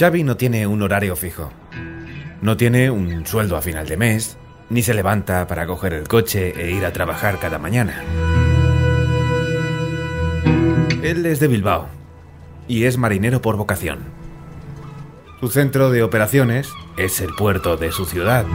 [0.00, 1.52] Xavi no tiene un horario fijo.
[2.40, 4.38] No tiene un sueldo a final de mes,
[4.70, 8.02] ni se levanta para coger el coche e ir a trabajar cada mañana.
[11.02, 11.86] Él es de Bilbao
[12.66, 13.98] y es marinero por vocación.
[15.38, 18.46] Su centro de operaciones es el puerto de su ciudad.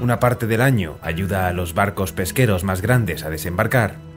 [0.00, 4.09] Una parte del año ayuda a los barcos pesqueros más grandes a desembarcar.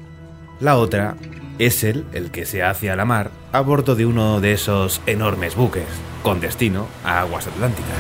[0.63, 1.17] La otra
[1.59, 5.58] es el que se hace a la mar a bordo de uno de esos enormes
[5.58, 5.84] buques,
[6.23, 7.91] con destino a aguas atlánticas.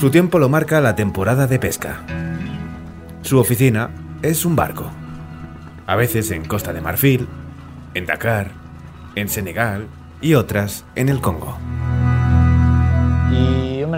[0.00, 2.00] Su tiempo lo marca la temporada de pesca.
[3.20, 3.90] Su oficina
[4.22, 4.90] es un barco.
[5.86, 7.28] A veces en Costa de Marfil,
[7.92, 8.52] en Dakar,
[9.16, 9.86] en Senegal
[10.22, 11.58] y otras en el Congo.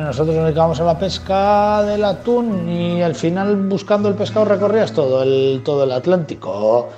[0.07, 4.93] Nosotros nos dedicábamos a la pesca del atún y al final buscando el pescado recorrías
[4.93, 6.89] todo el, todo el Atlántico.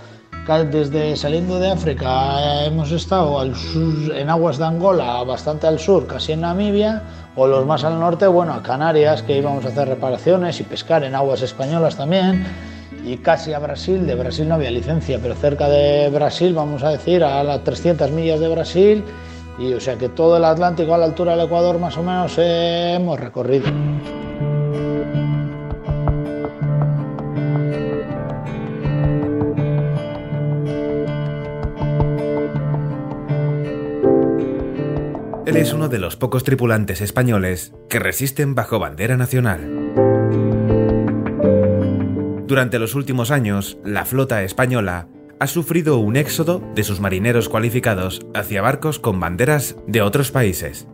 [0.70, 6.06] Desde saliendo de África hemos estado al sur, en aguas de Angola, bastante al sur,
[6.06, 7.02] casi en Namibia,
[7.34, 11.02] o los más al norte, bueno, a Canarias, que íbamos a hacer reparaciones y pescar
[11.02, 12.46] en aguas españolas también,
[13.06, 14.06] y casi a Brasil.
[14.06, 18.10] De Brasil no había licencia, pero cerca de Brasil, vamos a decir, a las 300
[18.10, 19.04] millas de Brasil,
[19.58, 22.36] y o sea que todo el Atlántico a la altura del Ecuador más o menos
[22.38, 23.66] eh, hemos recorrido.
[35.46, 39.94] Él es uno de los pocos tripulantes españoles que resisten bajo bandera nacional.
[42.46, 45.08] Durante los últimos años, la flota española
[45.40, 50.88] ha sufrido un éxodo de sus marineros cualificados hacia barcos con banderas de otros países.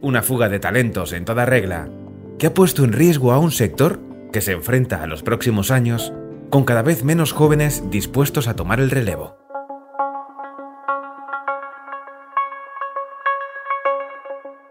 [0.00, 1.90] Una fuga de talentos en toda regla
[2.38, 4.00] que ha puesto en riesgo a un sector
[4.32, 6.12] que se enfrenta a los próximos años
[6.48, 9.36] con cada vez menos jóvenes dispuestos a tomar el relevo.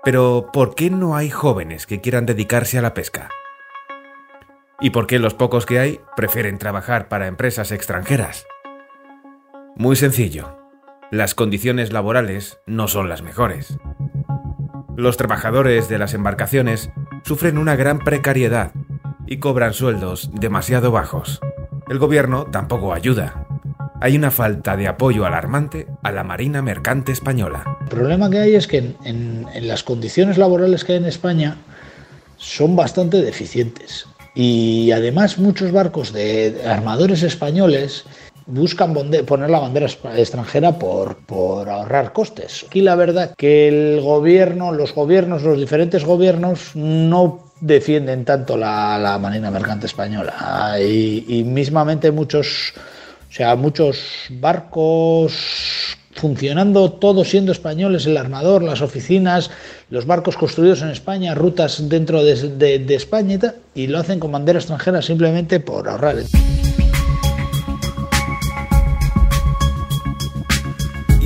[0.03, 3.29] Pero, ¿por qué no hay jóvenes que quieran dedicarse a la pesca?
[4.81, 8.47] ¿Y por qué los pocos que hay prefieren trabajar para empresas extranjeras?
[9.79, 10.57] Muy sencillo.
[11.09, 13.77] Las condiciones laborales no son las mejores.
[14.97, 16.89] Los trabajadores de las embarcaciones
[17.23, 18.73] sufren una gran precariedad
[19.25, 21.39] y cobran sueldos demasiado bajos.
[21.87, 23.47] El gobierno tampoco ayuda.
[24.01, 27.77] Hay una falta de apoyo alarmante a la Marina Mercante Española.
[27.83, 31.55] El problema que hay es que en, las condiciones laborales que hay en España
[32.35, 34.07] son bastante deficientes.
[34.35, 38.03] Y además muchos barcos de armadores españoles
[38.49, 41.17] buscan poner la bandera extranjera por,
[41.69, 42.65] ahorrar costes.
[42.67, 48.97] Aquí la verdad que el gobierno, los gobiernos, los diferentes gobiernos no defienden tanto la,
[48.97, 52.73] la marina mercante española y, y, mismamente muchos,
[53.29, 59.51] o sea, muchos barcos funcionando, todos siendo españoles, el armador, las oficinas,
[59.89, 63.99] los barcos construidos en España, rutas dentro de, de, de España y, tal, y lo
[63.99, 66.17] hacen con bandera extranjera simplemente por ahorrar.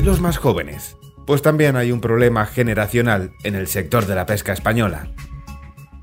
[0.03, 0.97] Los más jóvenes?
[1.25, 5.07] Pues también hay un problema generacional en el sector de la pesca española.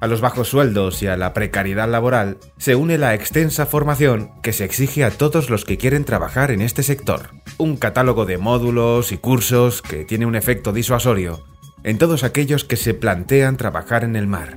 [0.00, 4.54] A los bajos sueldos y a la precariedad laboral se une la extensa formación que
[4.54, 7.30] se exige a todos los que quieren trabajar en este sector.
[7.58, 11.44] Un catálogo de módulos y cursos que tiene un efecto disuasorio
[11.84, 14.56] en todos aquellos que se plantean trabajar en el mar.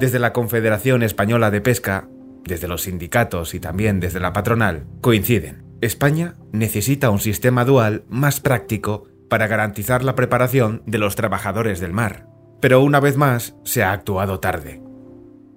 [0.00, 2.08] Desde la Confederación Española de Pesca,
[2.44, 5.62] desde los sindicatos y también desde la patronal, coinciden.
[5.82, 11.92] España necesita un sistema dual más práctico para garantizar la preparación de los trabajadores del
[11.92, 12.26] mar.
[12.62, 14.80] Pero una vez más se ha actuado tarde.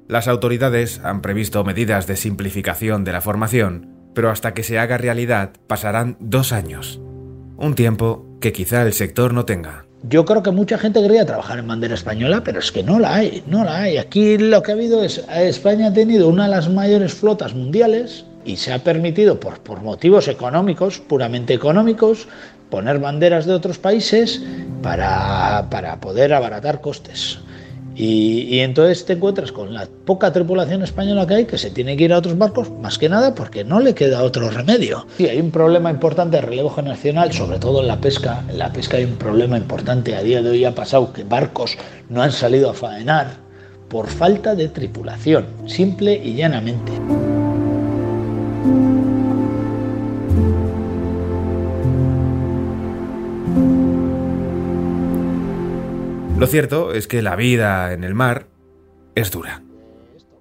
[0.10, 4.98] Las autoridades han previsto medidas de simplificación de la formación, pero hasta que se haga
[4.98, 7.00] realidad pasarán dos años.
[7.56, 9.86] Un tiempo que quizá el sector no tenga.
[10.10, 13.16] Yo creo que mucha gente querría trabajar en bandera española, pero es que no la
[13.16, 13.98] hay, no la hay.
[13.98, 18.26] Aquí lo que ha habido es, España ha tenido una de las mayores flotas mundiales
[18.44, 22.28] y se ha permitido, por, por motivos económicos, puramente económicos,
[22.70, 24.44] poner banderas de otros países
[24.82, 27.40] para, para poder abaratar costes.
[27.96, 31.96] Y, y, entonces te encuentras con la poca tripulación española que hay que se tiene
[31.96, 35.06] que ir a otros barcos, más que nada porque no le queda otro remedio.
[35.18, 38.44] Sí, hay un problema importante de relevo generacional, sobre todo en la pesca.
[38.50, 40.16] En la pesca hay un problema importante.
[40.16, 41.78] A día de hoy ha pasado que barcos
[42.10, 43.44] no han salido a faenar
[43.90, 46.92] por falta de tripulación, simple y llanamente.
[56.38, 58.48] Lo cierto es que la vida en el mar
[59.16, 59.62] es dura.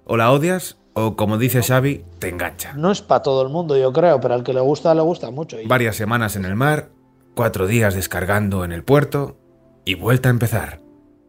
[0.05, 2.73] O la odias o, como dice Xavi, te engancha.
[2.73, 5.31] No es para todo el mundo, yo creo, pero al que le gusta, le gusta
[5.31, 5.57] mucho.
[5.65, 6.89] Varias semanas en el mar,
[7.35, 9.37] cuatro días descargando en el puerto
[9.85, 10.81] y vuelta a empezar.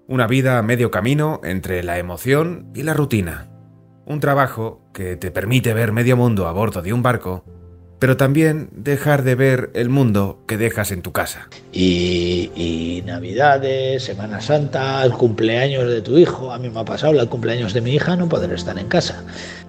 [0.08, 3.50] Una vida a medio camino entre la emoción y la rutina.
[4.06, 7.44] Un trabajo que te permite ver medio mundo a bordo de un barco
[7.98, 11.48] pero también dejar de ver el mundo que dejas en tu casa.
[11.72, 17.28] Y, Navidades, Semana Santa, el cumpleaños de tu hijo, a mí me ha pasado el
[17.28, 19.24] cumpleaños de mi hija, no poder estar en casa.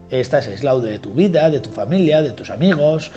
[0.10, 3.12] Estás aislado de tu vida, de tu familia, de tus amigos,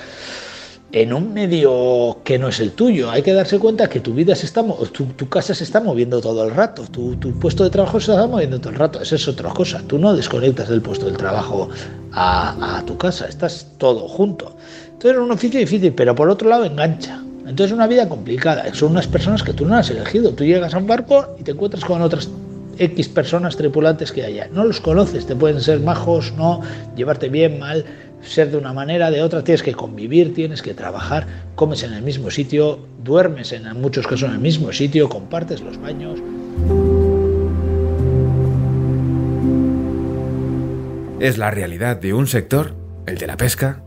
[0.93, 3.11] en un medio que no es el tuyo.
[3.11, 6.45] Hay que darse cuenta que tu vida se está, tu, casa se está moviendo todo
[6.45, 9.01] el rato, tu, puesto de trabajo se está moviendo todo el rato.
[9.01, 9.83] Esa es otra cosa.
[9.87, 11.69] Tú no desconectas del puesto del trabajo
[12.13, 14.58] a tu casa, estás todo junto.
[14.99, 17.23] Entonces es un oficio difícil, pero por otro lado engancha.
[17.43, 18.75] Entonces es una vida complicada.
[18.75, 20.33] Son unas personas que tú no has elegido.
[20.33, 22.29] Tú llegas a un barco y te encuentras con otras
[22.79, 24.49] X personas tripulantes que haya.
[24.53, 26.63] No los conoces, te pueden ser majos, no,
[26.97, 27.85] llevarte bien, mal,
[28.23, 29.45] ser de una manera, de otra.
[29.45, 34.25] Tienes que convivir, tienes que trabajar, comes en el mismo sitio, duermes en muchos casos
[34.25, 36.19] en el mismo sitio, compartes los baños.
[41.21, 42.75] Es la realidad de un sector,
[43.07, 43.85] el de la pesca,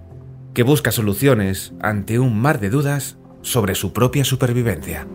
[0.54, 5.08] que busca soluciones ante un mar de dudas sobre su propia supervivencia.